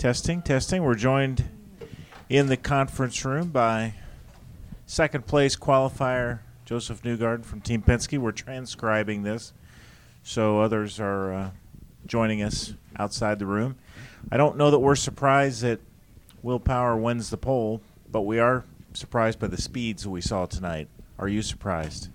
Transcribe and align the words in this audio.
Testing, 0.00 0.40
testing. 0.40 0.82
We're 0.82 0.94
joined 0.94 1.44
in 2.30 2.46
the 2.46 2.56
conference 2.56 3.22
room 3.22 3.48
by 3.50 3.92
second 4.86 5.26
place 5.26 5.56
qualifier 5.56 6.38
Josef 6.64 7.02
Newgarden 7.02 7.44
from 7.44 7.60
Team 7.60 7.82
Penske. 7.82 8.16
We're 8.16 8.32
transcribing 8.32 9.24
this, 9.24 9.52
so 10.22 10.58
others 10.58 10.98
are 11.00 11.34
uh, 11.34 11.50
joining 12.06 12.42
us 12.42 12.72
outside 12.98 13.38
the 13.38 13.44
room. 13.44 13.76
I 14.32 14.38
don't 14.38 14.56
know 14.56 14.70
that 14.70 14.78
we're 14.78 14.96
surprised 14.96 15.60
that 15.64 15.80
Will 16.40 16.60
Power 16.60 16.96
wins 16.96 17.28
the 17.28 17.36
pole, 17.36 17.82
but 18.10 18.22
we 18.22 18.38
are 18.38 18.64
surprised 18.94 19.38
by 19.38 19.48
the 19.48 19.60
speeds 19.60 20.04
that 20.04 20.10
we 20.10 20.22
saw 20.22 20.46
tonight. 20.46 20.88
Are 21.18 21.28
you 21.28 21.42
surprised? 21.42 22.08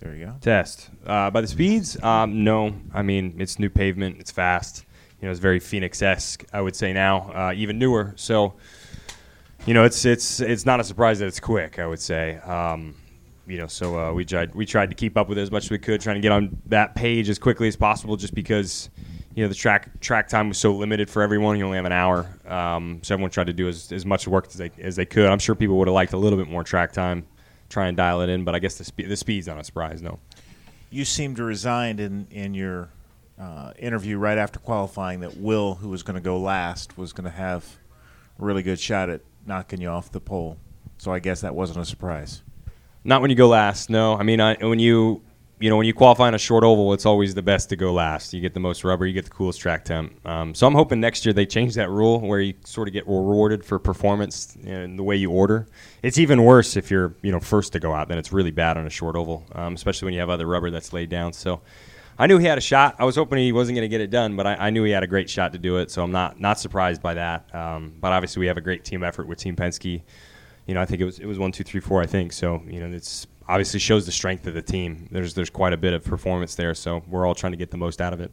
There 0.00 0.14
you 0.14 0.24
go. 0.24 0.34
Test. 0.40 0.88
Uh, 1.06 1.30
by 1.30 1.42
the 1.42 1.46
speeds, 1.46 2.02
um, 2.02 2.42
no. 2.42 2.74
I 2.94 3.02
mean, 3.02 3.34
it's 3.38 3.58
new 3.58 3.68
pavement. 3.68 4.16
It's 4.18 4.30
fast. 4.30 4.86
You 5.20 5.26
know, 5.26 5.30
it's 5.30 5.40
very 5.40 5.60
Phoenix-esque. 5.60 6.42
I 6.54 6.62
would 6.62 6.74
say 6.74 6.94
now, 6.94 7.30
uh, 7.34 7.52
even 7.54 7.78
newer. 7.78 8.14
So, 8.16 8.54
you 9.66 9.74
know, 9.74 9.84
it's 9.84 10.06
it's 10.06 10.40
it's 10.40 10.64
not 10.64 10.80
a 10.80 10.84
surprise 10.84 11.18
that 11.18 11.26
it's 11.26 11.38
quick. 11.38 11.78
I 11.78 11.86
would 11.86 12.00
say. 12.00 12.38
Um, 12.38 12.94
you 13.46 13.58
know, 13.58 13.66
so 13.66 13.98
uh, 13.98 14.12
we 14.14 14.24
tried 14.24 14.54
we 14.54 14.64
tried 14.64 14.88
to 14.88 14.96
keep 14.96 15.18
up 15.18 15.28
with 15.28 15.36
it 15.36 15.42
as 15.42 15.50
much 15.50 15.64
as 15.64 15.70
we 15.70 15.78
could, 15.78 16.00
trying 16.00 16.16
to 16.16 16.22
get 16.22 16.32
on 16.32 16.56
that 16.66 16.94
page 16.94 17.28
as 17.28 17.38
quickly 17.38 17.68
as 17.68 17.76
possible, 17.76 18.16
just 18.16 18.34
because 18.34 18.88
you 19.34 19.44
know 19.44 19.48
the 19.48 19.54
track 19.54 20.00
track 20.00 20.28
time 20.28 20.48
was 20.48 20.56
so 20.56 20.74
limited 20.74 21.10
for 21.10 21.20
everyone. 21.20 21.58
You 21.58 21.66
only 21.66 21.76
have 21.76 21.84
an 21.84 21.92
hour, 21.92 22.26
um, 22.46 23.00
so 23.02 23.14
everyone 23.14 23.32
tried 23.32 23.48
to 23.48 23.52
do 23.52 23.68
as, 23.68 23.92
as 23.92 24.06
much 24.06 24.26
work 24.26 24.46
as 24.46 24.54
they 24.54 24.70
as 24.78 24.96
they 24.96 25.04
could. 25.04 25.26
I'm 25.26 25.38
sure 25.38 25.54
people 25.54 25.76
would 25.76 25.88
have 25.88 25.94
liked 25.94 26.14
a 26.14 26.16
little 26.16 26.38
bit 26.38 26.48
more 26.48 26.64
track 26.64 26.92
time 26.92 27.26
try 27.70 27.86
and 27.86 27.96
dial 27.96 28.20
it 28.20 28.28
in. 28.28 28.44
But 28.44 28.54
I 28.54 28.58
guess 28.58 28.76
the 28.76 28.84
speed 28.84 29.08
the 29.08 29.16
speed's 29.16 29.46
not 29.46 29.58
a 29.58 29.64
surprise. 29.64 30.02
No. 30.02 30.18
You 30.90 31.06
seemed 31.06 31.38
resigned 31.38 32.00
in 32.00 32.26
in 32.30 32.52
your 32.52 32.90
uh, 33.38 33.72
interview 33.78 34.18
right 34.18 34.36
after 34.36 34.58
qualifying 34.58 35.20
that 35.20 35.38
Will, 35.38 35.76
who 35.76 35.88
was 35.88 36.02
going 36.02 36.16
to 36.16 36.20
go 36.20 36.38
last, 36.38 36.98
was 36.98 37.14
going 37.14 37.24
to 37.24 37.30
have 37.30 37.64
a 38.38 38.44
really 38.44 38.62
good 38.62 38.78
shot 38.78 39.08
at 39.08 39.22
knocking 39.46 39.80
you 39.80 39.88
off 39.88 40.12
the 40.12 40.20
pole. 40.20 40.58
So 40.98 41.10
I 41.10 41.18
guess 41.18 41.40
that 41.40 41.54
wasn't 41.54 41.78
a 41.78 41.86
surprise. 41.86 42.42
Not 43.02 43.22
when 43.22 43.30
you 43.30 43.36
go 43.36 43.48
last. 43.48 43.88
No, 43.88 44.16
I 44.16 44.22
mean 44.22 44.40
I, 44.40 44.56
when 44.56 44.78
you 44.78 45.22
you 45.60 45.68
know, 45.68 45.76
when 45.76 45.86
you 45.86 45.92
qualify 45.92 46.26
on 46.26 46.34
a 46.34 46.38
short 46.38 46.64
oval, 46.64 46.94
it's 46.94 47.04
always 47.04 47.34
the 47.34 47.42
best 47.42 47.68
to 47.68 47.76
go 47.76 47.92
last. 47.92 48.32
You 48.32 48.40
get 48.40 48.54
the 48.54 48.60
most 48.60 48.82
rubber, 48.82 49.06
you 49.06 49.12
get 49.12 49.26
the 49.26 49.30
coolest 49.30 49.60
track 49.60 49.84
temp. 49.84 50.26
Um, 50.26 50.54
so 50.54 50.66
I'm 50.66 50.72
hoping 50.72 51.00
next 51.00 51.26
year 51.26 51.34
they 51.34 51.44
change 51.44 51.74
that 51.74 51.90
rule 51.90 52.18
where 52.18 52.40
you 52.40 52.54
sort 52.64 52.88
of 52.88 52.94
get 52.94 53.06
rewarded 53.06 53.62
for 53.62 53.78
performance 53.78 54.56
and 54.64 54.98
the 54.98 55.02
way 55.02 55.16
you 55.16 55.30
order. 55.30 55.68
It's 56.02 56.16
even 56.16 56.44
worse 56.44 56.76
if 56.76 56.90
you're, 56.90 57.14
you 57.20 57.30
know, 57.30 57.40
first 57.40 57.74
to 57.74 57.78
go 57.78 57.92
out. 57.92 58.08
Then 58.08 58.16
it's 58.16 58.32
really 58.32 58.50
bad 58.50 58.78
on 58.78 58.86
a 58.86 58.90
short 58.90 59.16
oval, 59.16 59.44
um, 59.52 59.74
especially 59.74 60.06
when 60.06 60.14
you 60.14 60.20
have 60.20 60.30
other 60.30 60.46
rubber 60.46 60.70
that's 60.70 60.94
laid 60.94 61.10
down. 61.10 61.34
So 61.34 61.60
I 62.18 62.26
knew 62.26 62.38
he 62.38 62.46
had 62.46 62.56
a 62.56 62.62
shot. 62.62 62.96
I 62.98 63.04
was 63.04 63.16
hoping 63.16 63.38
he 63.38 63.52
wasn't 63.52 63.76
going 63.76 63.84
to 63.84 63.88
get 63.88 64.00
it 64.00 64.10
done, 64.10 64.36
but 64.36 64.46
I, 64.46 64.54
I, 64.54 64.70
knew 64.70 64.84
he 64.84 64.92
had 64.92 65.02
a 65.02 65.06
great 65.06 65.28
shot 65.28 65.52
to 65.52 65.58
do 65.58 65.76
it. 65.76 65.90
So 65.90 66.02
I'm 66.02 66.12
not 66.12 66.40
not 66.40 66.58
surprised 66.58 67.02
by 67.02 67.14
that. 67.14 67.54
Um, 67.54 67.94
but 68.00 68.12
obviously, 68.12 68.40
we 68.40 68.46
have 68.46 68.56
a 68.56 68.62
great 68.62 68.84
team 68.84 69.02
effort 69.02 69.26
with 69.26 69.38
Team 69.38 69.56
Penske. 69.56 70.02
You 70.66 70.74
know, 70.74 70.80
I 70.80 70.84
think 70.86 71.00
it 71.00 71.04
was 71.04 71.18
it 71.18 71.26
was 71.26 71.38
one, 71.38 71.52
two, 71.52 71.64
three, 71.64 71.80
four. 71.80 72.02
I 72.02 72.06
think 72.06 72.32
so. 72.32 72.62
You 72.66 72.80
know, 72.80 72.94
it's 72.94 73.26
obviously 73.50 73.80
shows 73.80 74.06
the 74.06 74.12
strength 74.12 74.46
of 74.46 74.54
the 74.54 74.62
team. 74.62 75.08
There's 75.10 75.34
there's 75.34 75.50
quite 75.50 75.72
a 75.72 75.76
bit 75.76 75.92
of 75.92 76.04
performance 76.04 76.54
there, 76.54 76.72
so 76.72 77.02
we're 77.08 77.26
all 77.26 77.34
trying 77.34 77.52
to 77.52 77.58
get 77.58 77.72
the 77.72 77.76
most 77.76 78.00
out 78.00 78.12
of 78.12 78.20
it. 78.20 78.30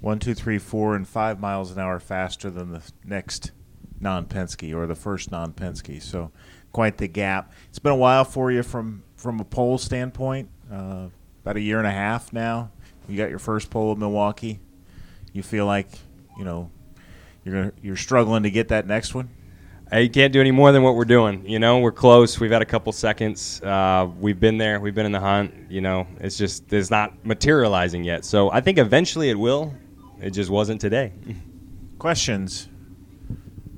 One, 0.00 0.18
two, 0.18 0.34
three, 0.34 0.58
four, 0.58 0.94
and 0.94 1.08
five 1.08 1.40
miles 1.40 1.72
an 1.72 1.78
hour 1.78 1.98
faster 1.98 2.50
than 2.50 2.70
the 2.70 2.82
next 3.04 3.52
non-Penske 3.98 4.72
or 4.74 4.86
the 4.86 4.94
first 4.94 5.32
non-Penske. 5.32 6.00
So 6.02 6.30
quite 6.70 6.98
the 6.98 7.08
gap. 7.08 7.52
It's 7.70 7.78
been 7.78 7.92
a 7.92 7.96
while 7.96 8.24
for 8.24 8.52
you 8.52 8.62
from 8.62 9.02
from 9.16 9.40
a 9.40 9.44
pole 9.44 9.78
standpoint. 9.78 10.50
Uh, 10.70 11.08
about 11.42 11.56
a 11.56 11.60
year 11.60 11.78
and 11.78 11.86
a 11.86 11.92
half 11.92 12.32
now. 12.32 12.70
You 13.08 13.16
got 13.16 13.30
your 13.30 13.38
first 13.38 13.70
pole 13.70 13.92
at 13.92 13.98
Milwaukee. 13.98 14.60
You 15.32 15.42
feel 15.42 15.64
like 15.64 15.88
you 16.36 16.44
know 16.44 16.70
you're 17.42 17.72
you're 17.82 17.96
struggling 17.96 18.42
to 18.42 18.50
get 18.50 18.68
that 18.68 18.86
next 18.86 19.14
one. 19.14 19.30
You 19.92 20.10
can't 20.10 20.34
do 20.34 20.40
any 20.40 20.50
more 20.50 20.70
than 20.70 20.82
what 20.82 20.96
we're 20.96 21.06
doing. 21.06 21.48
You 21.48 21.58
know, 21.58 21.78
we're 21.78 21.92
close. 21.92 22.38
We've 22.38 22.50
had 22.50 22.60
a 22.60 22.66
couple 22.66 22.92
seconds. 22.92 23.62
Uh, 23.62 24.08
we've 24.20 24.38
been 24.38 24.58
there. 24.58 24.80
We've 24.80 24.94
been 24.94 25.06
in 25.06 25.12
the 25.12 25.20
hunt. 25.20 25.54
You 25.70 25.80
know, 25.80 26.06
it's 26.20 26.36
just 26.36 26.70
it's 26.72 26.90
not 26.90 27.24
materializing 27.24 28.04
yet. 28.04 28.26
So 28.26 28.50
I 28.50 28.60
think 28.60 28.76
eventually 28.76 29.30
it 29.30 29.38
will. 29.38 29.74
It 30.20 30.30
just 30.30 30.50
wasn't 30.50 30.80
today. 30.80 31.12
Questions, 31.98 32.68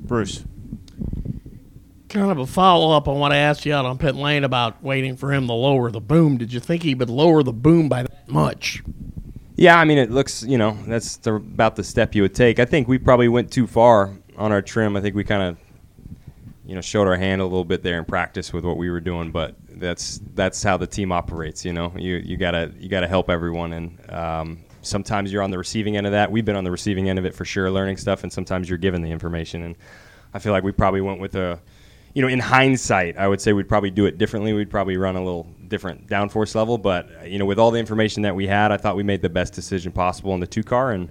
Bruce. 0.00 0.44
Kind 2.08 2.32
of 2.32 2.38
a 2.38 2.46
follow 2.46 2.96
up 2.96 3.06
on 3.06 3.20
what 3.20 3.30
I 3.30 3.36
asked 3.36 3.64
you 3.64 3.72
out 3.72 3.84
on 3.84 3.96
pit 3.96 4.16
lane 4.16 4.42
about 4.42 4.82
waiting 4.82 5.16
for 5.16 5.32
him 5.32 5.46
to 5.46 5.52
lower 5.52 5.92
the 5.92 6.00
boom. 6.00 6.38
Did 6.38 6.52
you 6.52 6.58
think 6.58 6.82
he 6.82 6.96
would 6.96 7.08
lower 7.08 7.44
the 7.44 7.52
boom 7.52 7.88
by 7.88 8.02
that 8.02 8.28
much? 8.28 8.82
Yeah, 9.54 9.78
I 9.78 9.84
mean, 9.84 9.98
it 9.98 10.10
looks, 10.10 10.42
you 10.42 10.58
know, 10.58 10.76
that's 10.88 11.18
the, 11.18 11.34
about 11.34 11.76
the 11.76 11.84
step 11.84 12.16
you 12.16 12.22
would 12.22 12.34
take. 12.34 12.58
I 12.58 12.64
think 12.64 12.88
we 12.88 12.98
probably 12.98 13.28
went 13.28 13.52
too 13.52 13.68
far 13.68 14.10
on 14.36 14.50
our 14.50 14.62
trim. 14.62 14.96
I 14.96 15.00
think 15.00 15.14
we 15.14 15.22
kind 15.22 15.42
of 15.42 15.58
you 16.70 16.76
know 16.76 16.80
showed 16.80 17.08
our 17.08 17.16
hand 17.16 17.40
a 17.40 17.44
little 17.44 17.64
bit 17.64 17.82
there 17.82 17.98
in 17.98 18.04
practice 18.04 18.52
with 18.52 18.64
what 18.64 18.76
we 18.76 18.90
were 18.90 19.00
doing, 19.00 19.32
but 19.32 19.56
that's 19.68 20.20
that's 20.34 20.62
how 20.62 20.76
the 20.76 20.86
team 20.86 21.10
operates. 21.10 21.64
You 21.64 21.72
know, 21.72 21.92
you 21.96 22.14
you 22.14 22.36
gotta 22.36 22.72
you 22.78 22.88
gotta 22.88 23.08
help 23.08 23.28
everyone, 23.28 23.72
and 23.72 24.10
um, 24.10 24.58
sometimes 24.80 25.32
you're 25.32 25.42
on 25.42 25.50
the 25.50 25.58
receiving 25.58 25.96
end 25.96 26.06
of 26.06 26.12
that. 26.12 26.30
We've 26.30 26.44
been 26.44 26.54
on 26.54 26.62
the 26.62 26.70
receiving 26.70 27.10
end 27.10 27.18
of 27.18 27.24
it 27.24 27.34
for 27.34 27.44
sure, 27.44 27.72
learning 27.72 27.96
stuff, 27.96 28.22
and 28.22 28.32
sometimes 28.32 28.68
you're 28.68 28.78
given 28.78 29.02
the 29.02 29.10
information. 29.10 29.64
And 29.64 29.74
I 30.32 30.38
feel 30.38 30.52
like 30.52 30.62
we 30.62 30.70
probably 30.70 31.00
went 31.00 31.18
with 31.18 31.34
a, 31.34 31.58
you 32.14 32.22
know, 32.22 32.28
in 32.28 32.38
hindsight, 32.38 33.18
I 33.18 33.26
would 33.26 33.40
say 33.40 33.52
we'd 33.52 33.68
probably 33.68 33.90
do 33.90 34.06
it 34.06 34.16
differently. 34.16 34.52
We'd 34.52 34.70
probably 34.70 34.96
run 34.96 35.16
a 35.16 35.24
little 35.24 35.48
different 35.66 36.06
downforce 36.06 36.54
level, 36.54 36.78
but 36.78 37.28
you 37.28 37.40
know, 37.40 37.46
with 37.46 37.58
all 37.58 37.72
the 37.72 37.80
information 37.80 38.22
that 38.22 38.36
we 38.36 38.46
had, 38.46 38.70
I 38.70 38.76
thought 38.76 38.94
we 38.94 39.02
made 39.02 39.22
the 39.22 39.28
best 39.28 39.54
decision 39.54 39.90
possible 39.90 40.34
in 40.34 40.40
the 40.40 40.46
two 40.46 40.62
car 40.62 40.92
and 40.92 41.10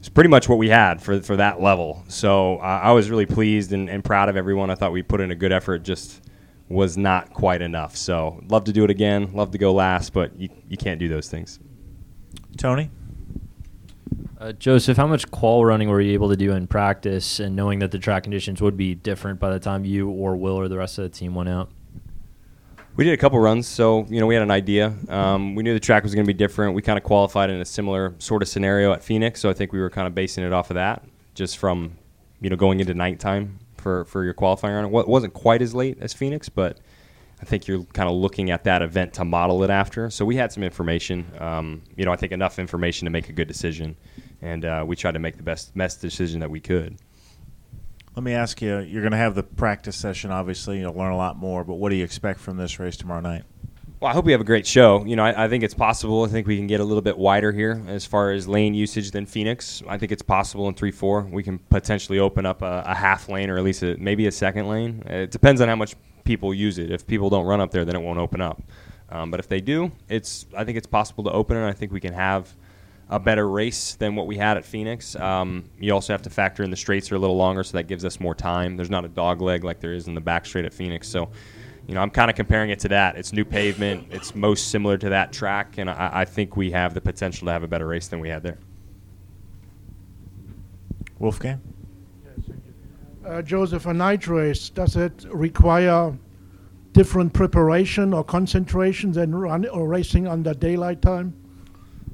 it's 0.00 0.08
pretty 0.08 0.30
much 0.30 0.48
what 0.48 0.56
we 0.56 0.70
had 0.70 1.02
for 1.02 1.20
for 1.20 1.36
that 1.36 1.60
level. 1.60 2.02
So 2.08 2.56
uh, 2.56 2.80
I 2.82 2.92
was 2.92 3.10
really 3.10 3.26
pleased 3.26 3.72
and, 3.72 3.88
and, 3.88 4.02
proud 4.02 4.30
of 4.30 4.36
everyone. 4.36 4.70
I 4.70 4.74
thought 4.74 4.92
we 4.92 5.02
put 5.02 5.20
in 5.20 5.30
a 5.30 5.34
good 5.34 5.52
effort. 5.52 5.82
Just 5.82 6.22
was 6.70 6.96
not 6.96 7.34
quite 7.34 7.60
enough. 7.60 7.96
So 7.96 8.42
love 8.48 8.64
to 8.64 8.72
do 8.72 8.82
it 8.82 8.90
again. 8.90 9.34
Love 9.34 9.50
to 9.50 9.58
go 9.58 9.74
last, 9.74 10.14
but 10.14 10.34
you 10.40 10.48
you 10.68 10.78
can't 10.78 10.98
do 10.98 11.06
those 11.06 11.28
things. 11.28 11.58
Tony. 12.56 12.90
Uh, 14.38 14.52
Josef, 14.52 14.96
how 14.96 15.06
much 15.06 15.30
qual 15.30 15.66
running 15.66 15.90
were 15.90 16.00
you 16.00 16.14
able 16.14 16.30
to 16.30 16.36
do 16.36 16.52
in 16.52 16.66
practice, 16.66 17.40
and 17.40 17.54
knowing 17.54 17.80
that 17.80 17.90
the 17.90 17.98
track 17.98 18.22
conditions 18.22 18.62
would 18.62 18.74
be 18.74 18.94
different 18.94 19.38
by 19.38 19.50
the 19.50 19.60
time 19.60 19.84
you 19.84 20.08
or 20.08 20.34
Will 20.34 20.54
or 20.54 20.66
the 20.66 20.78
rest 20.78 20.96
of 20.96 21.04
the 21.04 21.10
team 21.10 21.34
went 21.34 21.50
out? 21.50 21.70
We 23.00 23.06
did 23.06 23.14
a 23.14 23.16
couple 23.16 23.38
runs, 23.38 23.66
so 23.66 24.04
you 24.10 24.20
know 24.20 24.26
we 24.26 24.34
had 24.34 24.42
an 24.42 24.50
idea. 24.50 24.92
Um, 25.08 25.54
we 25.54 25.62
knew 25.62 25.72
the 25.72 25.80
track 25.80 26.02
was 26.02 26.14
going 26.14 26.26
to 26.26 26.30
be 26.30 26.36
different. 26.36 26.74
We 26.74 26.82
kind 26.82 26.98
of 26.98 27.02
qualified 27.02 27.48
in 27.48 27.58
a 27.58 27.64
similar 27.64 28.14
sort 28.18 28.42
of 28.42 28.48
scenario 28.48 28.92
at 28.92 29.02
Phoenix, 29.02 29.40
so 29.40 29.48
I 29.48 29.54
think 29.54 29.72
we 29.72 29.80
were 29.80 29.88
kind 29.88 30.06
of 30.06 30.14
basing 30.14 30.44
it 30.44 30.52
off 30.52 30.68
of 30.68 30.74
that, 30.74 31.02
just 31.34 31.56
from 31.56 31.96
you 32.42 32.50
know 32.50 32.56
going 32.56 32.78
into 32.78 32.92
nighttime 32.92 33.58
for 33.78 34.04
for 34.04 34.22
your 34.22 34.34
qualifying 34.34 34.74
run. 34.74 34.84
It 34.84 35.08
wasn't 35.08 35.32
quite 35.32 35.62
as 35.62 35.74
late 35.74 35.96
as 36.02 36.12
Phoenix, 36.12 36.50
but 36.50 36.76
I 37.40 37.46
think 37.46 37.66
you're 37.66 37.84
kind 37.84 38.10
of 38.10 38.16
looking 38.16 38.50
at 38.50 38.64
that 38.64 38.82
event 38.82 39.14
to 39.14 39.24
model 39.24 39.64
it 39.64 39.70
after. 39.70 40.10
So 40.10 40.26
we 40.26 40.36
had 40.36 40.52
some 40.52 40.62
information. 40.62 41.24
Um, 41.38 41.80
you 41.96 42.04
know, 42.04 42.12
I 42.12 42.16
think 42.16 42.32
enough 42.32 42.58
information 42.58 43.06
to 43.06 43.10
make 43.10 43.30
a 43.30 43.32
good 43.32 43.48
decision, 43.48 43.96
and 44.42 44.66
uh, 44.66 44.84
we 44.86 44.94
tried 44.94 45.12
to 45.12 45.20
make 45.20 45.38
the 45.38 45.42
best 45.42 45.74
best 45.74 46.02
decision 46.02 46.40
that 46.40 46.50
we 46.50 46.60
could. 46.60 46.98
Let 48.20 48.24
me 48.24 48.34
ask 48.34 48.60
you: 48.60 48.80
You're 48.80 49.00
going 49.00 49.12
to 49.12 49.16
have 49.16 49.34
the 49.34 49.42
practice 49.42 49.96
session. 49.96 50.30
Obviously, 50.30 50.80
you'll 50.80 50.92
learn 50.92 51.10
a 51.10 51.16
lot 51.16 51.38
more. 51.38 51.64
But 51.64 51.76
what 51.76 51.88
do 51.88 51.96
you 51.96 52.04
expect 52.04 52.38
from 52.38 52.58
this 52.58 52.78
race 52.78 52.98
tomorrow 52.98 53.22
night? 53.22 53.44
Well, 53.98 54.10
I 54.10 54.12
hope 54.12 54.26
we 54.26 54.32
have 54.32 54.42
a 54.42 54.44
great 54.44 54.66
show. 54.66 55.02
You 55.06 55.16
know, 55.16 55.24
I, 55.24 55.46
I, 55.46 55.48
think 55.48 55.64
it's 55.64 55.72
possible. 55.72 56.24
I 56.24 56.28
think 56.28 56.46
we 56.46 56.58
can 56.58 56.66
get 56.66 56.80
a 56.80 56.84
little 56.84 57.00
bit 57.00 57.16
wider 57.16 57.50
here 57.50 57.82
as 57.88 58.04
far 58.04 58.32
as 58.32 58.46
lane 58.46 58.74
usage 58.74 59.12
than 59.12 59.24
Phoenix. 59.24 59.82
I 59.88 59.96
think 59.96 60.12
it's 60.12 60.20
possible 60.20 60.68
in 60.68 60.74
three 60.74 60.90
four. 60.90 61.22
We 61.22 61.42
can 61.42 61.58
potentially 61.58 62.18
open 62.18 62.44
up 62.44 62.60
a, 62.60 62.82
a 62.84 62.94
half 62.94 63.30
lane 63.30 63.48
or 63.48 63.56
at 63.56 63.64
least 63.64 63.82
a, 63.82 63.96
maybe 63.96 64.26
a 64.26 64.32
second 64.32 64.68
lane. 64.68 65.02
It 65.06 65.30
depends 65.30 65.62
on 65.62 65.68
how 65.68 65.76
much 65.76 65.94
people 66.24 66.52
use 66.52 66.76
it. 66.76 66.90
If 66.90 67.06
people 67.06 67.30
don't 67.30 67.46
run 67.46 67.62
up 67.62 67.70
there, 67.70 67.86
then 67.86 67.96
it 67.96 68.02
won't 68.02 68.18
open 68.18 68.42
up. 68.42 68.62
Um, 69.08 69.30
but 69.30 69.40
if 69.40 69.48
they 69.48 69.62
do, 69.62 69.92
it's 70.10 70.44
I 70.54 70.64
think 70.64 70.76
it's 70.76 70.86
possible 70.86 71.24
to 71.24 71.32
open 71.32 71.56
it. 71.56 71.66
I 71.66 71.72
think 71.72 71.90
we 71.90 72.00
can 72.00 72.12
have 72.12 72.54
a 73.10 73.18
better 73.18 73.48
race 73.48 73.94
than 73.96 74.14
what 74.14 74.28
we 74.28 74.36
had 74.36 74.56
at 74.56 74.64
Phoenix. 74.64 75.16
Um, 75.16 75.64
you 75.80 75.92
also 75.92 76.12
have 76.12 76.22
to 76.22 76.30
factor 76.30 76.62
in 76.62 76.70
the 76.70 76.76
straights 76.76 77.10
are 77.10 77.16
a 77.16 77.18
little 77.18 77.36
longer, 77.36 77.64
so 77.64 77.76
that 77.76 77.88
gives 77.88 78.04
us 78.04 78.20
more 78.20 78.36
time. 78.36 78.76
There's 78.76 78.88
not 78.88 79.04
a 79.04 79.08
dog 79.08 79.42
leg 79.42 79.64
like 79.64 79.80
there 79.80 79.92
is 79.92 80.06
in 80.06 80.14
the 80.14 80.20
back 80.20 80.46
straight 80.46 80.64
at 80.64 80.72
Phoenix. 80.72 81.08
So, 81.08 81.28
you 81.88 81.94
know, 81.94 82.00
I'm 82.00 82.10
kind 82.10 82.30
of 82.30 82.36
comparing 82.36 82.70
it 82.70 82.78
to 82.80 82.88
that. 82.88 83.16
It's 83.16 83.32
new 83.32 83.44
pavement. 83.44 84.06
It's 84.12 84.36
most 84.36 84.68
similar 84.68 84.96
to 84.96 85.08
that 85.08 85.32
track, 85.32 85.78
and 85.78 85.90
I, 85.90 86.10
I 86.20 86.24
think 86.24 86.56
we 86.56 86.70
have 86.70 86.94
the 86.94 87.00
potential 87.00 87.46
to 87.46 87.52
have 87.52 87.64
a 87.64 87.68
better 87.68 87.86
race 87.86 88.06
than 88.06 88.20
we 88.20 88.28
had 88.28 88.44
there. 88.44 88.58
Wolfgang? 91.18 91.60
Uh, 93.26 93.42
Josef, 93.42 93.86
a 93.86 93.92
night 93.92 94.28
race, 94.28 94.70
does 94.70 94.94
it 94.94 95.24
require 95.30 96.16
different 96.92 97.32
preparation 97.32 98.14
or 98.14 98.22
concentration 98.22 99.10
than 99.10 99.34
run, 99.34 99.66
or 99.66 99.88
racing 99.88 100.28
under 100.28 100.54
daylight 100.54 101.02
time? 101.02 101.34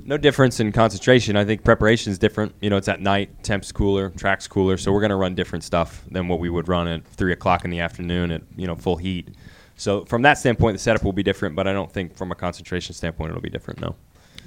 No 0.07 0.17
difference 0.17 0.61
in 0.61 0.73
concentration. 0.73 1.37
I 1.37 1.45
think 1.45 1.65
preparation 1.65 2.13
is 2.13 2.19
different. 2.19 2.55
You 2.61 2.71
know, 2.71 2.77
it's 2.77 2.89
at 2.89 3.01
night, 3.01 3.43
temps 3.43 3.73
cooler, 3.73 4.11
tracks 4.11 4.47
cooler, 4.47 4.77
so 4.77 4.93
we're 4.93 5.01
going 5.01 5.11
to 5.11 5.17
run 5.17 5.35
different 5.35 5.65
stuff 5.65 6.05
than 6.11 6.29
what 6.29 6.39
we 6.39 6.49
would 6.49 6.69
run 6.69 6.87
at 6.87 7.07
three 7.07 7.33
o'clock 7.33 7.65
in 7.65 7.71
the 7.71 7.81
afternoon 7.81 8.31
at 8.31 8.43
you 8.57 8.67
know 8.67 8.77
full 8.77 8.97
heat. 8.97 9.35
So 9.77 10.05
from 10.07 10.23
that 10.23 10.39
standpoint, 10.39 10.75
the 10.75 10.79
setup 10.79 11.05
will 11.05 11.13
be 11.13 11.23
different, 11.23 11.55
but 11.55 11.67
I 11.67 11.73
don't 11.73 11.93
think 11.93 12.17
from 12.17 12.31
a 12.31 12.35
concentration 12.35 12.95
standpoint 12.95 13.31
it'll 13.31 13.43
be 13.43 13.51
different. 13.51 13.81
No. 13.81 13.97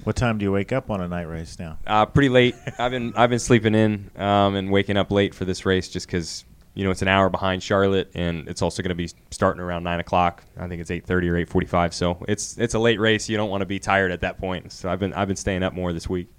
What 0.06 0.16
time 0.16 0.38
do 0.38 0.44
you 0.44 0.52
wake 0.52 0.72
up 0.72 0.90
on 0.90 1.02
a 1.02 1.08
night 1.08 1.28
race 1.28 1.60
now? 1.60 1.78
Uh, 1.86 2.06
pretty 2.06 2.30
late. 2.30 2.56
I've 2.80 2.92
been 2.92 3.14
I've 3.16 3.30
been 3.30 3.40
sleeping 3.40 3.76
in 3.76 4.10
um, 4.16 4.56
and 4.56 4.72
waking 4.72 4.98
up 4.98 5.12
late 5.12 5.36
for 5.36 5.46
this 5.46 5.66
race 5.66 5.90
just 5.90 6.08
because 6.08 6.46
you 6.80 6.86
know 6.86 6.92
it's 6.92 7.02
an 7.02 7.10
hour 7.10 7.30
behind 7.30 7.62
Charlotte 7.62 8.10
and 8.16 8.48
it's 8.48 8.62
also 8.62 8.82
going 8.82 8.88
to 8.88 8.96
be 8.96 9.10
starting 9.32 9.62
around 9.62 9.84
nine 9.84 10.00
o'clock. 10.00 10.46
I 10.58 10.66
think 10.70 10.80
it's 10.80 10.90
eight 10.90 11.06
thirty 11.06 11.28
or 11.28 11.36
eight 11.36 11.50
forty 11.50 11.68
five. 11.68 11.94
So 11.94 12.24
it's 12.30 12.58
it's 12.58 12.74
a 12.74 12.80
late 12.80 13.02
race. 13.02 13.28
You 13.28 13.36
don't 13.36 13.50
want 13.50 13.60
to 13.60 13.66
be 13.66 13.80
tired 13.80 14.14
at 14.14 14.22
that 14.22 14.38
point. 14.38 14.72
So 14.72 14.90
I've 14.90 14.98
been 14.98 15.12
I've 15.12 15.28
been 15.28 15.36
staying 15.36 15.62
up 15.62 15.74
more 15.74 15.92
this 15.92 16.08
week. 16.08 16.30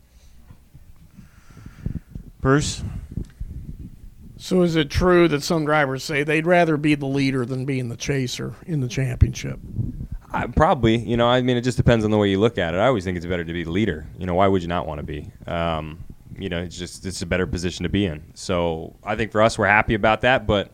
Bruce, 2.41 2.83
So 4.39 4.63
is 4.63 4.77
it 4.77 4.89
true 4.89 5.29
that 5.29 5.43
some 5.43 5.67
drivers 5.67 6.03
say 6.03 6.23
they'd 6.23 6.47
rather 6.47 6.79
be 6.79 6.95
the 6.95 7.05
leader 7.05 7.45
than 7.45 7.67
being 7.67 7.91
the 7.91 7.97
chaser 7.99 8.55
in 8.65 8.81
the 8.81 8.89
championship? 8.89 9.61
I, 10.33 10.47
probably, 10.47 10.97
you 10.97 11.19
know, 11.19 11.29
I 11.29 11.43
mean, 11.43 11.59
it 11.59 11.61
just 11.61 11.77
depends 11.77 12.03
on 12.03 12.11
the 12.11 12.17
way 12.17 12.31
you 12.31 12.41
look 12.41 12.57
at 12.57 12.73
it. 12.73 12.79
I 12.79 12.87
always 12.87 13.05
think 13.05 13.19
it's 13.19 13.27
better 13.27 13.45
to 13.45 13.53
be 13.53 13.65
the 13.65 13.71
leader. 13.71 14.07
You 14.17 14.25
know, 14.25 14.37
why 14.37 14.47
would 14.49 14.63
you 14.63 14.69
not 14.69 14.87
want 14.87 15.01
to 15.01 15.03
be? 15.03 15.31
Um, 15.47 16.03
you 16.41 16.49
know, 16.49 16.63
it's 16.63 16.77
just 16.77 17.05
it's 17.05 17.23
a 17.23 17.27
better 17.27 17.47
position 17.47 17.83
to 17.83 17.89
be 17.89 18.07
in. 18.07 18.23
So 18.35 18.97
I 19.05 19.15
think 19.17 19.31
for 19.31 19.43
us, 19.43 19.59
we're 19.59 19.67
happy 19.67 19.95
about 19.95 20.23
that, 20.23 20.47
but 20.47 20.73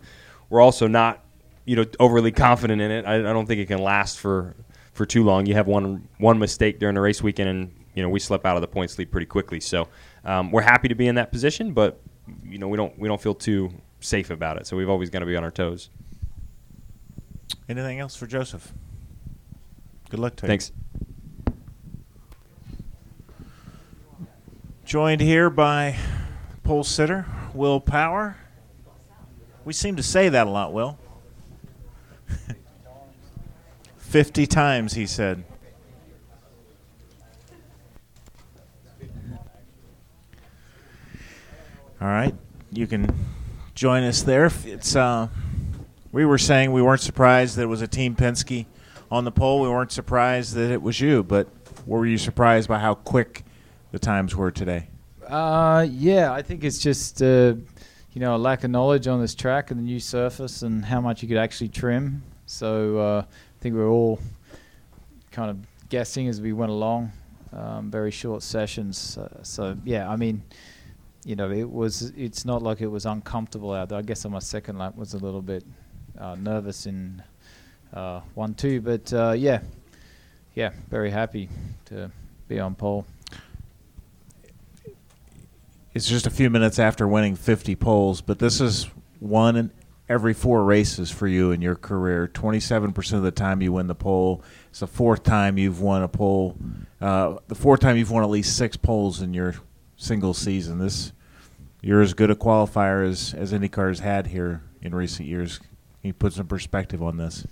we're 0.48 0.60
also 0.60 0.86
not, 0.86 1.24
you 1.64 1.76
know, 1.76 1.84
overly 1.98 2.30
confident 2.32 2.80
in 2.80 2.90
it. 2.90 3.04
I, 3.04 3.16
I 3.16 3.32
don't 3.32 3.46
think 3.46 3.60
it 3.60 3.66
can 3.66 3.78
last 3.78 4.18
for 4.18 4.54
for 4.92 5.04
too 5.04 5.24
long. 5.24 5.46
You 5.46 5.54
have 5.54 5.66
one 5.66 6.08
one 6.18 6.38
mistake 6.38 6.78
during 6.78 6.94
the 6.94 7.00
race 7.00 7.22
weekend, 7.22 7.48
and 7.48 7.74
you 7.94 8.02
know 8.02 8.08
we 8.08 8.20
slip 8.20 8.46
out 8.46 8.56
of 8.56 8.60
the 8.60 8.68
points 8.68 8.96
lead 8.98 9.10
pretty 9.10 9.26
quickly. 9.26 9.60
So 9.60 9.88
um, 10.24 10.52
we're 10.52 10.62
happy 10.62 10.88
to 10.88 10.94
be 10.94 11.08
in 11.08 11.16
that 11.16 11.32
position, 11.32 11.72
but 11.72 12.00
you 12.44 12.58
know 12.58 12.68
we 12.68 12.76
don't 12.76 12.96
we 12.98 13.08
don't 13.08 13.20
feel 13.20 13.34
too 13.34 13.70
safe 14.00 14.30
about 14.30 14.56
it. 14.58 14.66
So 14.66 14.76
we've 14.76 14.88
always 14.88 15.10
got 15.10 15.20
to 15.20 15.26
be 15.26 15.36
on 15.36 15.42
our 15.42 15.50
toes. 15.50 15.90
anything 17.68 17.98
else 17.98 18.14
for 18.14 18.26
Josef? 18.26 18.72
Good 20.10 20.20
luck 20.20 20.36
to 20.36 20.46
you. 20.46 20.48
Thanks. 20.48 20.70
Joined 24.86 25.20
here 25.20 25.50
by 25.50 25.96
pole 26.62 26.84
sitter 26.84 27.26
Will 27.54 27.80
Power. 27.80 28.36
We 29.64 29.72
seem 29.72 29.96
to 29.96 30.02
say 30.04 30.28
that 30.28 30.46
a 30.46 30.50
lot, 30.50 30.72
Will. 30.72 30.96
50 33.96 34.46
times, 34.46 34.92
he 34.92 35.06
said. 35.06 35.42
All 42.00 42.06
right, 42.06 42.36
you 42.70 42.86
can 42.86 43.12
join 43.74 44.04
us 44.04 44.22
there. 44.22 44.52
It's 44.64 44.94
uh, 44.94 45.26
we 46.12 46.24
were 46.24 46.38
saying 46.38 46.70
we 46.70 46.80
weren't 46.80 47.00
surprised 47.00 47.56
that 47.56 47.62
it 47.62 47.66
was 47.66 47.82
a 47.82 47.88
Team 47.88 48.14
Penske 48.14 48.66
on 49.10 49.24
the 49.24 49.32
pole. 49.32 49.62
We 49.62 49.68
weren't 49.68 49.90
surprised 49.90 50.54
that 50.54 50.70
it 50.70 50.80
was 50.80 51.00
you, 51.00 51.24
but 51.24 51.48
were 51.86 52.06
you 52.06 52.18
surprised 52.18 52.68
by 52.68 52.78
how 52.78 52.94
quick 52.94 53.42
the 53.96 54.00
times 54.00 54.36
were 54.36 54.50
today? 54.50 54.86
Uh, 55.26 55.86
yeah, 55.90 56.30
I 56.30 56.42
think 56.42 56.64
it's 56.64 56.78
just 56.78 57.22
uh, 57.22 57.54
you 58.12 58.20
know 58.20 58.36
a 58.36 58.42
lack 58.48 58.62
of 58.62 58.70
knowledge 58.70 59.06
on 59.08 59.22
this 59.22 59.34
track 59.34 59.70
and 59.70 59.80
the 59.80 59.84
new 59.84 59.98
surface 59.98 60.60
and 60.60 60.84
how 60.84 61.00
much 61.00 61.22
you 61.22 61.28
could 61.28 61.38
actually 61.38 61.70
trim. 61.70 62.22
So 62.44 62.98
uh, 62.98 63.22
I 63.26 63.58
think 63.62 63.74
we 63.74 63.80
are 63.80 63.88
all 63.88 64.20
kind 65.30 65.48
of 65.50 65.56
guessing 65.88 66.28
as 66.28 66.42
we 66.42 66.52
went 66.52 66.70
along. 66.70 67.10
Um, 67.54 67.90
very 67.90 68.10
short 68.10 68.42
sessions. 68.42 69.18
So 69.42 69.78
yeah, 69.84 70.10
I 70.10 70.16
mean, 70.16 70.42
you 71.24 71.36
know, 71.36 71.50
it 71.50 71.68
was. 71.68 72.12
It's 72.18 72.44
not 72.44 72.60
like 72.62 72.82
it 72.82 72.88
was 72.88 73.06
uncomfortable 73.06 73.72
out 73.72 73.88
there. 73.88 73.98
I 73.98 74.02
guess 74.02 74.26
on 74.26 74.32
my 74.32 74.40
second 74.40 74.76
lap 74.76 74.94
was 74.94 75.14
a 75.14 75.18
little 75.18 75.40
bit 75.40 75.64
uh, 76.18 76.34
nervous 76.34 76.84
in 76.84 77.22
uh, 77.94 78.20
one 78.34 78.52
two, 78.52 78.82
but 78.82 79.10
uh, 79.14 79.32
yeah, 79.32 79.60
yeah, 80.54 80.72
very 80.90 81.10
happy 81.10 81.48
to 81.86 82.10
be 82.46 82.60
on 82.60 82.74
pole. 82.74 83.06
It's 85.96 86.06
just 86.06 86.26
a 86.26 86.30
few 86.30 86.50
minutes 86.50 86.78
after 86.78 87.08
winning 87.08 87.36
50 87.36 87.74
poles, 87.76 88.20
but 88.20 88.38
this 88.38 88.60
is 88.60 88.90
one 89.18 89.56
in 89.56 89.70
every 90.10 90.34
four 90.34 90.62
races 90.62 91.10
for 91.10 91.26
you 91.26 91.52
in 91.52 91.62
your 91.62 91.74
career. 91.74 92.28
27% 92.28 93.14
of 93.14 93.22
the 93.22 93.30
time 93.30 93.62
you 93.62 93.72
win 93.72 93.86
the 93.86 93.94
pole. 93.94 94.42
It's 94.68 94.80
the 94.80 94.86
fourth 94.86 95.22
time 95.22 95.56
you've 95.56 95.80
won 95.80 96.02
a 96.02 96.08
pole. 96.08 96.54
Uh, 97.00 97.36
the 97.48 97.54
fourth 97.54 97.80
time 97.80 97.96
you've 97.96 98.10
won 98.10 98.22
at 98.22 98.28
least 98.28 98.58
six 98.58 98.76
poles 98.76 99.22
in 99.22 99.32
your 99.32 99.54
single 99.96 100.34
season. 100.34 100.80
This 100.80 101.12
you're 101.80 102.02
as 102.02 102.12
good 102.12 102.30
a 102.30 102.34
qualifier 102.34 103.08
as 103.08 103.32
as 103.32 103.54
IndyCar's 103.54 104.00
had 104.00 104.26
here 104.26 104.60
in 104.82 104.94
recent 104.94 105.26
years. 105.26 105.60
Can 105.60 105.68
you 106.08 106.12
put 106.12 106.34
some 106.34 106.46
perspective 106.46 107.02
on 107.02 107.16
this? 107.16 107.46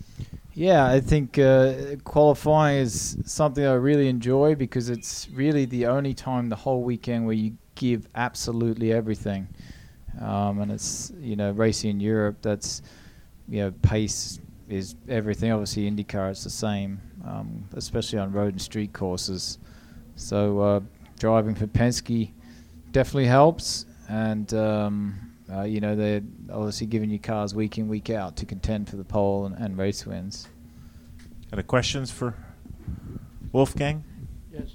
Yeah, 0.52 0.86
I 0.86 1.00
think 1.00 1.38
uh, 1.38 1.96
qualifying 2.04 2.80
is 2.80 3.16
something 3.24 3.64
I 3.64 3.72
really 3.72 4.08
enjoy 4.08 4.54
because 4.54 4.90
it's 4.90 5.30
really 5.30 5.64
the 5.64 5.86
only 5.86 6.12
time 6.12 6.50
the 6.50 6.56
whole 6.56 6.82
weekend 6.82 7.24
where 7.24 7.34
you 7.34 7.56
give 7.74 8.08
absolutely 8.14 8.92
everything. 8.92 9.48
Um, 10.20 10.60
and 10.60 10.70
it's, 10.70 11.12
you 11.18 11.36
know, 11.36 11.50
racing 11.50 11.90
in 11.90 12.00
Europe, 12.00 12.38
that's, 12.40 12.82
you 13.48 13.60
know, 13.60 13.72
pace 13.82 14.38
is 14.68 14.94
everything. 15.08 15.52
Obviously, 15.52 15.90
IndyCar, 15.90 16.30
it's 16.30 16.44
the 16.44 16.50
same, 16.50 17.00
um, 17.26 17.64
especially 17.74 18.18
on 18.18 18.32
road 18.32 18.54
and 18.54 18.62
street 18.62 18.92
courses. 18.92 19.58
So 20.16 20.60
uh, 20.60 20.80
driving 21.18 21.54
for 21.54 21.66
Penske 21.66 22.30
definitely 22.92 23.26
helps. 23.26 23.86
And, 24.08 24.52
um, 24.54 25.32
uh, 25.52 25.62
you 25.62 25.80
know, 25.80 25.96
they're 25.96 26.22
obviously 26.52 26.86
giving 26.86 27.10
you 27.10 27.18
cars 27.18 27.54
week 27.54 27.78
in, 27.78 27.88
week 27.88 28.10
out 28.10 28.36
to 28.36 28.46
contend 28.46 28.88
for 28.88 28.96
the 28.96 29.04
pole 29.04 29.46
and, 29.46 29.56
and 29.56 29.76
race 29.76 30.06
wins. 30.06 30.48
Any 31.52 31.62
questions 31.62 32.10
for 32.10 32.34
Wolfgang? 33.52 34.04
Yes. 34.52 34.70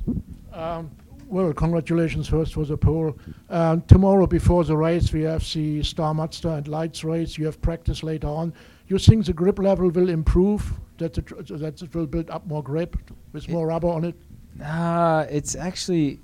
Well, 1.29 1.53
congratulations 1.53 2.27
first 2.27 2.55
for 2.55 2.65
the 2.65 2.75
pole. 2.75 3.15
Um, 3.51 3.83
tomorrow, 3.83 4.25
before 4.25 4.63
the 4.63 4.75
race, 4.75 5.13
we 5.13 5.21
have 5.21 5.47
the 5.53 5.83
Star 5.83 6.11
Mazda 6.11 6.55
and 6.55 6.67
Lights 6.67 7.03
race. 7.03 7.37
You 7.37 7.45
have 7.45 7.61
practice 7.61 8.01
later 8.01 8.25
on. 8.25 8.51
You 8.87 8.97
think 8.97 9.27
the 9.27 9.33
grip 9.33 9.59
level 9.59 9.91
will 9.91 10.09
improve? 10.09 10.73
That 10.97 11.19
it, 11.19 11.27
that 11.59 11.83
it 11.83 11.93
will 11.93 12.07
build 12.07 12.31
up 12.31 12.47
more 12.47 12.63
grip 12.63 12.97
with 13.31 13.47
more 13.47 13.67
rubber 13.67 13.89
on 13.89 14.05
it? 14.05 14.15
Uh, 14.59 15.27
it's 15.29 15.55
actually 15.55 16.19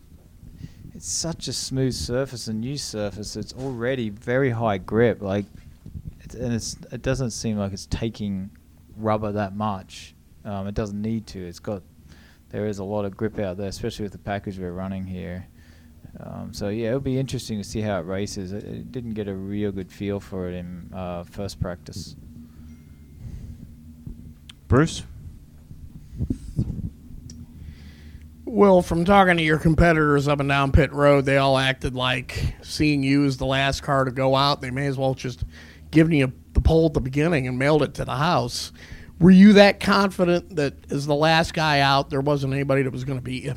it's 0.96 1.08
such 1.08 1.48
a 1.48 1.54
smooth 1.54 1.94
surface, 1.94 2.48
a 2.48 2.54
new 2.54 2.76
surface. 2.76 3.36
It's 3.36 3.54
already 3.54 4.10
very 4.10 4.50
high 4.50 4.80
grip, 4.80 5.22
like, 5.22 5.46
it's, 6.22 6.34
and 6.34 6.52
it's 6.52 6.78
it 6.92 7.04
doesn't 7.04 7.30
seem 7.30 7.58
like 7.58 7.74
it's 7.74 7.86
taking 7.86 8.50
rubber 8.98 9.32
that 9.34 9.56
much. 9.56 10.16
Um, 10.44 10.66
it 10.66 10.74
doesn't 10.74 11.00
need 11.00 11.28
to. 11.28 11.46
It's 11.46 11.60
got 11.60 11.84
there 12.56 12.68
is 12.68 12.80
a 12.80 12.86
lot 12.86 13.04
of 13.04 13.18
grip 13.18 13.38
out 13.38 13.58
there, 13.58 13.68
especially 13.68 14.04
with 14.04 14.14
the 14.14 14.18
package 14.18 14.58
we're 14.58 14.72
running 14.72 15.06
here. 15.06 15.46
Um, 16.22 16.54
so 16.54 16.70
yeah, 16.70 16.88
it'll 16.88 17.02
be 17.02 17.20
interesting 17.20 17.58
to 17.58 17.66
see 17.66 17.82
how 17.82 18.00
it 18.00 18.06
races. 18.06 18.54
It, 18.54 18.64
it 18.64 18.92
didn't 18.94 19.14
get 19.14 19.28
a 19.28 19.34
real 19.36 19.74
good 19.74 19.92
feel 19.92 20.22
for 20.22 20.48
it 20.48 20.54
in 20.54 20.90
uh, 20.94 21.24
first 21.24 21.60
practice. 21.60 22.16
Bruce? 24.70 25.04
Well, 28.46 28.82
from 28.82 29.04
talking 29.04 29.36
to 29.36 29.44
your 29.44 29.60
competitors 29.60 30.30
up 30.30 30.40
and 30.40 30.48
down 30.48 30.72
pit 30.72 30.94
road, 30.94 31.26
they 31.26 31.36
all 31.36 31.58
acted 31.58 31.94
like 31.94 32.56
seeing 32.62 33.04
you 33.04 33.26
as 33.26 33.36
the 33.36 33.46
last 33.46 33.84
car 33.84 34.06
to 34.06 34.12
go 34.12 34.34
out. 34.34 34.62
They 34.62 34.72
may 34.72 34.88
as 34.88 34.98
well 34.98 35.14
just 35.14 35.44
given 35.92 36.14
you 36.14 36.32
the 36.54 36.62
pole 36.62 36.86
at 36.86 36.94
the 36.94 37.02
beginning 37.02 37.50
and 37.50 37.60
mailed 37.60 37.84
it 37.84 37.94
to 37.96 38.06
the 38.06 38.16
house. 38.16 38.72
Were 39.20 39.32
you 39.32 39.54
that 39.54 39.80
confident 39.80 40.56
that 40.58 40.92
as 40.92 41.06
the 41.06 41.16
last 41.16 41.54
guy 41.54 41.80
out, 41.80 42.10
there 42.10 42.22
wasn't 42.22 42.54
anybody 42.54 42.82
that 42.82 42.92
was 42.92 43.04
going 43.04 43.18
to 43.18 43.24
beat 43.24 43.44
you? 43.44 43.56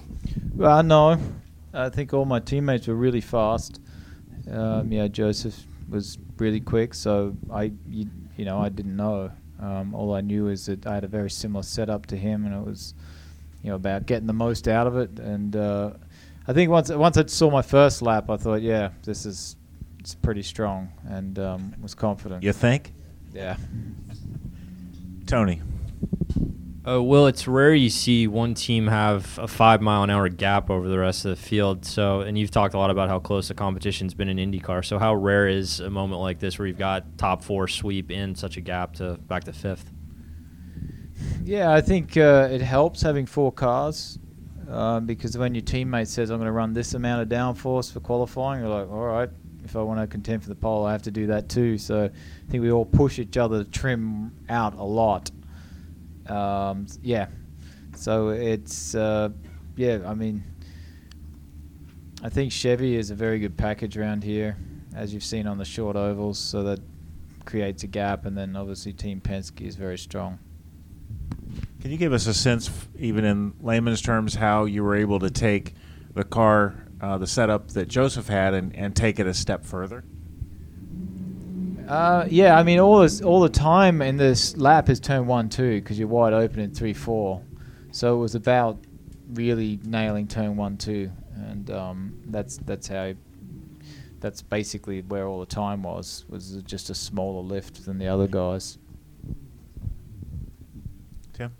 Well, 0.54 0.82
no. 0.82 1.18
I 1.74 1.88
think 1.88 2.14
all 2.14 2.24
my 2.24 2.40
teammates 2.40 2.86
were 2.86 2.94
really 2.94 3.20
fast. 3.20 3.80
Um, 4.50 4.92
yeah, 4.92 5.08
Josef 5.08 5.54
was 5.88 6.18
really 6.38 6.60
quick, 6.60 6.94
so 6.94 7.36
I, 7.52 7.72
you, 7.88 8.08
you 8.36 8.44
know, 8.44 8.58
I 8.58 8.68
didn't 8.68 8.96
know. 8.96 9.30
Um, 9.60 9.94
all 9.94 10.14
I 10.14 10.20
knew 10.20 10.48
is 10.48 10.66
that 10.66 10.86
I 10.86 10.94
had 10.94 11.04
a 11.04 11.08
very 11.08 11.30
similar 11.30 11.62
setup 11.62 12.06
to 12.06 12.16
him, 12.16 12.46
and 12.46 12.54
it 12.54 12.64
was, 12.64 12.94
you 13.62 13.70
know, 13.70 13.76
about 13.76 14.06
getting 14.06 14.26
the 14.26 14.32
most 14.32 14.68
out 14.68 14.86
of 14.86 14.96
it. 14.96 15.18
And 15.18 15.56
uh, 15.56 15.92
I 16.46 16.52
think 16.52 16.70
once 16.70 16.90
once 16.90 17.16
I 17.16 17.26
saw 17.26 17.50
my 17.50 17.62
first 17.62 18.00
lap, 18.00 18.30
I 18.30 18.36
thought, 18.36 18.62
yeah, 18.62 18.90
this 19.02 19.26
is 19.26 19.56
it's 19.98 20.14
pretty 20.14 20.42
strong, 20.42 20.92
and 21.08 21.38
um, 21.38 21.74
was 21.82 21.94
confident. 21.94 22.44
You 22.44 22.52
think? 22.52 22.92
Yeah. 23.34 23.56
Tony. 25.28 25.60
Uh, 26.88 27.02
well, 27.02 27.26
it's 27.26 27.46
rare 27.46 27.74
you 27.74 27.90
see 27.90 28.26
one 28.26 28.54
team 28.54 28.86
have 28.86 29.38
a 29.38 29.46
five 29.46 29.82
mile 29.82 30.02
an 30.02 30.08
hour 30.08 30.30
gap 30.30 30.70
over 30.70 30.88
the 30.88 30.98
rest 30.98 31.26
of 31.26 31.30
the 31.30 31.36
field. 31.36 31.84
So, 31.84 32.22
and 32.22 32.38
you've 32.38 32.50
talked 32.50 32.72
a 32.72 32.78
lot 32.78 32.90
about 32.90 33.10
how 33.10 33.18
close 33.18 33.48
the 33.48 33.54
competition's 33.54 34.14
been 34.14 34.30
in 34.30 34.38
IndyCar. 34.38 34.82
So, 34.82 34.98
how 34.98 35.14
rare 35.14 35.46
is 35.46 35.80
a 35.80 35.90
moment 35.90 36.22
like 36.22 36.38
this 36.38 36.58
where 36.58 36.66
you've 36.66 36.78
got 36.78 37.18
top 37.18 37.44
four 37.44 37.68
sweep 37.68 38.10
in 38.10 38.34
such 38.34 38.56
a 38.56 38.62
gap 38.62 38.94
to 38.94 39.18
back 39.28 39.44
to 39.44 39.52
fifth? 39.52 39.92
Yeah, 41.44 41.72
I 41.72 41.82
think 41.82 42.16
uh, 42.16 42.48
it 42.50 42.62
helps 42.62 43.02
having 43.02 43.26
four 43.26 43.52
cars 43.52 44.18
um, 44.70 45.04
because 45.04 45.36
when 45.36 45.54
your 45.54 45.62
teammate 45.62 46.06
says, 46.06 46.30
I'm 46.30 46.38
going 46.38 46.46
to 46.46 46.52
run 46.52 46.72
this 46.72 46.94
amount 46.94 47.20
of 47.20 47.28
downforce 47.28 47.92
for 47.92 48.00
qualifying, 48.00 48.60
you're 48.60 48.70
like, 48.70 48.90
all 48.90 49.04
right, 49.04 49.28
if 49.68 49.76
I 49.76 49.82
want 49.82 50.00
to 50.00 50.06
contend 50.06 50.42
for 50.42 50.48
the 50.48 50.54
pole, 50.54 50.86
I 50.86 50.92
have 50.92 51.02
to 51.02 51.10
do 51.10 51.26
that 51.26 51.48
too. 51.48 51.76
So 51.76 52.04
I 52.04 52.50
think 52.50 52.62
we 52.62 52.72
all 52.72 52.86
push 52.86 53.18
each 53.18 53.36
other 53.36 53.64
to 53.64 53.70
trim 53.70 54.32
out 54.48 54.74
a 54.74 54.82
lot. 54.82 55.30
Um, 56.26 56.86
yeah. 57.02 57.26
So 57.94 58.30
it's, 58.30 58.94
uh, 58.94 59.28
yeah, 59.76 59.98
I 60.06 60.14
mean, 60.14 60.42
I 62.22 62.30
think 62.30 62.50
Chevy 62.50 62.96
is 62.96 63.10
a 63.10 63.14
very 63.14 63.38
good 63.38 63.56
package 63.56 63.98
around 63.98 64.24
here, 64.24 64.56
as 64.94 65.12
you've 65.12 65.24
seen 65.24 65.46
on 65.46 65.58
the 65.58 65.64
short 65.64 65.96
ovals. 65.96 66.38
So 66.38 66.62
that 66.62 66.80
creates 67.44 67.82
a 67.82 67.88
gap, 67.88 68.24
and 68.24 68.36
then 68.36 68.56
obviously 68.56 68.92
Team 68.92 69.20
Penske 69.20 69.60
is 69.66 69.76
very 69.76 69.98
strong. 69.98 70.38
Can 71.80 71.90
you 71.90 71.96
give 71.98 72.12
us 72.12 72.26
a 72.26 72.34
sense, 72.34 72.70
even 72.98 73.24
in 73.24 73.54
layman's 73.60 74.00
terms, 74.00 74.34
how 74.34 74.64
you 74.64 74.82
were 74.82 74.96
able 74.96 75.18
to 75.20 75.30
take 75.30 75.74
the 76.14 76.24
car, 76.24 76.87
uh, 77.00 77.18
the 77.18 77.26
setup 77.26 77.68
that 77.72 77.88
Josef 77.88 78.28
had, 78.28 78.54
and, 78.54 78.74
and 78.74 78.94
take 78.94 79.18
it 79.18 79.26
a 79.26 79.34
step 79.34 79.64
further? 79.64 80.04
Uh, 81.88 82.26
yeah, 82.28 82.58
I 82.58 82.64
mean, 82.64 82.80
all 82.80 83.00
this, 83.00 83.22
all 83.22 83.40
the 83.40 83.48
time 83.48 84.02
in 84.02 84.18
this 84.18 84.56
lap 84.58 84.90
is 84.90 85.00
turn 85.00 85.26
one 85.26 85.48
two 85.48 85.80
because 85.80 85.98
you're 85.98 86.08
wide 86.08 86.34
open 86.34 86.60
in 86.60 86.74
three 86.74 86.92
four, 86.92 87.42
so 87.92 88.16
it 88.16 88.20
was 88.20 88.34
about 88.34 88.78
really 89.32 89.80
nailing 89.84 90.28
turn 90.28 90.56
one 90.56 90.76
two, 90.76 91.10
and 91.34 91.70
um, 91.70 92.18
that's 92.26 92.58
that's 92.58 92.88
how. 92.88 93.14
That's 94.20 94.42
basically 94.42 95.02
where 95.02 95.28
all 95.28 95.38
the 95.38 95.46
time 95.46 95.84
was. 95.84 96.24
Was 96.28 96.60
just 96.64 96.90
a 96.90 96.94
smaller 96.94 97.40
lift 97.40 97.84
than 97.86 97.98
the 97.98 98.08
other 98.08 98.26
guys. 98.26 98.76
Tim? 101.32 101.52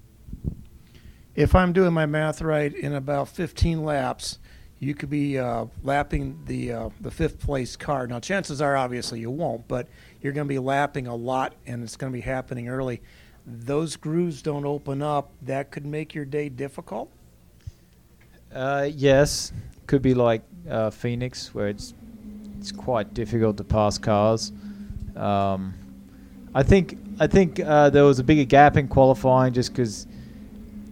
If 1.37 1.54
I'm 1.54 1.73
doing 1.73 1.92
my 1.92 2.07
math 2.07 2.42
right, 2.42 2.75
in 2.75 2.95
about 2.95 3.28
15 3.28 3.85
laps, 3.85 4.40
you 4.81 4.95
could 4.95 5.11
be 5.11 5.39
uh, 5.39 5.67
lapping 5.83 6.39
the 6.47 6.73
uh, 6.73 6.89
the 7.01 7.11
fifth 7.11 7.41
place 7.41 7.77
car. 7.77 8.07
Now, 8.07 8.21
chances 8.21 8.61
are, 8.61 8.77
obviously, 8.77 9.21
you 9.21 9.31
won't, 9.31 9.67
but 9.67 9.89
you're 10.23 10.33
going 10.33 10.47
to 10.47 10.49
be 10.49 10.59
lapping 10.59 11.07
a 11.07 11.15
lot, 11.15 11.55
and 11.67 11.83
it's 11.83 11.97
going 11.97 12.13
to 12.13 12.17
be 12.17 12.23
happening 12.23 12.69
early. 12.69 13.01
Those 13.47 13.97
grooves 13.97 14.43
don't 14.43 14.65
open 14.65 15.03
up. 15.03 15.31
That 15.43 15.71
could 15.71 15.87
make 15.87 16.15
your 16.15 16.25
day 16.25 16.49
difficult. 16.49 17.11
Uh, 18.53 18.89
yes, 18.95 19.53
could 19.87 20.03
be 20.03 20.15
like 20.15 20.43
uh, 20.69 20.91
Phoenix, 20.91 21.55
where 21.55 21.69
it's 21.69 21.95
it's 22.59 22.73
quite 22.73 23.15
difficult 23.15 23.57
to 23.57 23.65
pass 23.65 23.99
cars. 23.99 24.53
Um, 25.17 25.75
I 26.55 26.63
think 26.63 26.99
I 27.19 27.27
think 27.27 27.59
uh, 27.59 27.91
there 27.91 28.05
was 28.05 28.21
a 28.21 28.25
bigger 28.25 28.45
gap 28.45 28.77
in 28.77 28.87
qualifying 28.87 29.53
just 29.53 29.73
because 29.73 30.07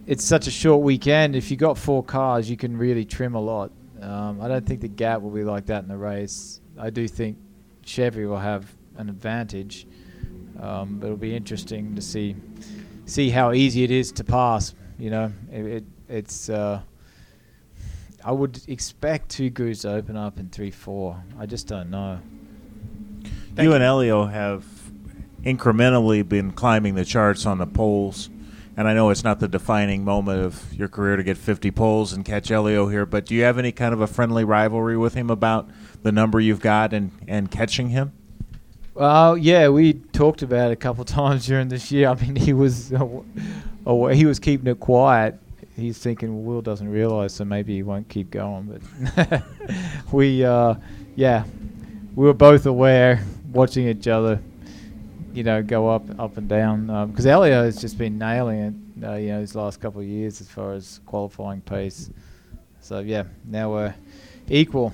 it's 0.07 0.25
such 0.25 0.47
a 0.47 0.51
short 0.51 0.83
weekend. 0.83 1.37
If 1.37 1.51
you 1.51 1.57
got 1.57 1.79
four 1.79 2.03
cars, 2.03 2.49
you 2.51 2.57
can 2.57 2.77
really 2.77 3.05
trim 3.05 3.35
a 3.35 3.41
lot. 3.41 3.71
Um, 4.03 4.41
I 4.41 4.49
don't 4.49 4.67
think 4.67 4.81
the 4.81 4.89
gap 4.89 5.21
will 5.23 5.31
be 5.31 5.45
like 5.45 5.67
that 5.67 5.83
in 5.83 5.89
the 5.89 5.97
race. 5.97 6.61
I 6.79 6.91
do 6.91 7.09
think 7.09 7.39
Chevy 7.85 8.27
will 8.27 8.39
have 8.39 8.75
an 8.97 9.09
advantage, 9.09 9.87
um, 10.61 10.99
but 10.99 11.07
it'll 11.07 11.17
be 11.17 11.35
interesting 11.35 11.95
to 11.95 12.03
see 12.03 12.37
see 13.07 13.31
how 13.31 13.53
easy 13.53 13.85
it 13.85 13.91
is 13.91 14.13
to 14.13 14.25
pass. 14.25 14.75
You 14.99 15.11
know, 15.11 15.33
it, 15.51 15.65
it 15.65 15.85
it's. 16.09 16.49
Uh, 16.49 16.83
I 18.25 18.33
would 18.33 18.61
expect 18.67 19.29
two 19.29 19.51
grooves 19.51 19.83
to 19.83 19.93
open 19.93 20.17
up 20.17 20.39
in 20.39 20.49
three 20.49 20.71
four. 20.71 21.23
I 21.39 21.47
just 21.47 21.69
don't 21.69 21.91
know. 21.91 22.19
you 23.57 23.73
and 23.73 23.85
Elio 23.85 24.27
have 24.27 24.65
incrementally 25.45 26.29
been 26.29 26.51
climbing 26.51 26.97
the 26.97 27.05
charts 27.05 27.47
on 27.47 27.59
the 27.59 27.67
poles. 27.67 28.29
And 28.77 28.87
I 28.87 28.93
know 28.93 29.09
it's 29.09 29.25
not 29.25 29.41
the 29.41 29.49
defining 29.49 30.05
moment 30.05 30.43
of 30.43 30.75
your 30.75 30.89
career 30.89 31.17
to 31.17 31.23
get 31.23 31.39
50 31.39 31.71
poles 31.71 32.13
and 32.13 32.25
catch 32.25 32.51
Elio 32.51 32.89
here, 32.89 33.07
but 33.07 33.25
do 33.25 33.35
you 33.35 33.43
have 33.43 33.59
any 33.59 33.73
kind 33.73 33.95
of 33.95 34.03
a 34.03 34.07
friendly 34.07 34.45
rivalry 34.45 34.99
with 34.99 35.15
him 35.15 35.31
about 35.31 35.69
the 36.03 36.13
number 36.13 36.39
you've 36.41 36.61
got 36.61 36.93
and, 36.93 37.11
and 37.27 37.51
catching 37.51 37.89
him? 37.89 38.13
Well, 38.97 39.37
yeah, 39.37 39.69
we 39.69 39.95
talked 39.95 40.43
about 40.43 40.71
it 40.71 40.75
a 40.75 40.77
couple 40.77 41.05
times 41.07 41.47
during 41.47 41.69
this 41.69 41.91
year. 41.91 42.09
I 42.09 42.15
mean, 42.15 42.37
he 42.37 42.53
was 42.53 42.89
he 43.87 44.27
was 44.27 44.39
keeping 44.39 44.67
it 44.67 44.81
quiet. 44.81 45.39
He's 45.75 45.99
thinking 45.99 46.35
well, 46.35 46.57
Will 46.57 46.63
doesn't 46.63 46.89
realize, 46.89 47.35
so 47.35 47.45
maybe 47.45 47.75
he 47.75 47.83
won't 47.83 48.09
keep 48.09 48.31
going. 48.31 48.81
But 49.15 49.43
we, 50.13 50.43
uh, 50.43 50.77
yeah, 51.15 51.45
we 52.15 52.25
were 52.25 52.33
both 52.33 52.65
aware, 52.65 53.23
watching 53.53 53.87
each 53.87 54.09
other, 54.09 54.41
you 55.37 55.43
know, 55.43 55.63
go 55.63 55.89
up, 55.91 56.19
up 56.19 56.37
and 56.39 56.49
down. 56.49 56.87
Because 57.09 57.27
um, 57.27 57.33
Elio 57.33 57.65
has 57.65 57.81
just 57.81 57.99
been 57.99 58.19
nailing 58.19 58.59
it, 58.59 59.07
uh, 59.07 59.15
you 59.15 59.29
know, 59.29 59.41
his 59.41 59.55
last 59.55 59.81
couple 59.81 60.01
of 60.01 60.07
years 60.07 60.41
as 60.41 60.49
far 60.49 60.73
as 60.73 61.01
qualifying 61.05 61.61
pace. 61.61 62.11
So 62.81 63.01
yeah, 63.01 63.25
now 63.45 63.73
we're 63.73 63.95
equal. 64.49 64.93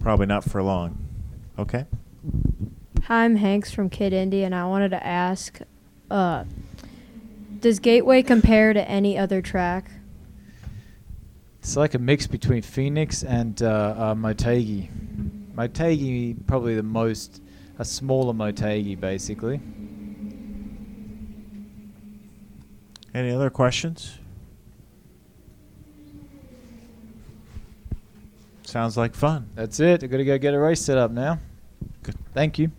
Probably 0.00 0.26
not 0.26 0.44
for 0.44 0.62
long. 0.62 0.98
Okay. 1.58 1.84
Hi, 3.04 3.24
I'm 3.24 3.36
Hanks 3.36 3.70
from 3.70 3.90
Kid 3.90 4.12
Indy, 4.12 4.44
and 4.44 4.54
I 4.54 4.64
wanted 4.66 4.90
to 4.90 5.06
ask, 5.06 5.58
uh, 6.10 6.44
does 7.60 7.78
Gateway 7.78 8.22
compare 8.22 8.72
to 8.72 8.88
any 8.88 9.18
other 9.18 9.42
track? 9.42 9.90
It's 11.60 11.76
like 11.76 11.94
a 11.94 11.98
mix 11.98 12.26
between 12.26 12.62
Phoenix 12.62 13.22
and 13.22 13.62
uh, 13.62 13.94
uh, 13.96 14.14
Motegi. 14.14 14.88
Motegi 15.54 16.36
probably 16.46 16.74
the 16.74 16.82
most, 16.82 17.40
a 17.78 17.84
smaller 17.84 18.32
Motegi 18.32 18.98
basically. 18.98 19.60
Any 23.14 23.30
other 23.30 23.50
questions? 23.50 24.18
Sounds 28.64 28.96
like 28.96 29.14
fun. 29.14 29.48
That's 29.54 29.78
it. 29.78 30.02
I 30.02 30.08
got 30.08 30.16
to 30.16 30.24
go 30.24 30.36
get 30.36 30.52
a 30.52 30.58
race 30.58 30.80
set 30.80 30.98
up 30.98 31.12
now. 31.12 31.38
Good. 32.02 32.16
Thank 32.32 32.58
you. 32.58 32.72